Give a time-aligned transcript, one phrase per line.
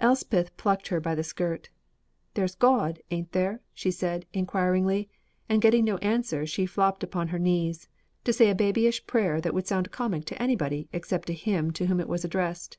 [0.00, 1.70] Elspeth plucked her by the skirt.
[2.34, 5.08] "There's God, ain't there?" she said, inquiringly,
[5.48, 7.88] and getting no answer she flopped upon her knees,
[8.24, 11.86] to say a babyish prayer that would sound comic to anybody except to Him to
[11.86, 12.76] whom it was addressed.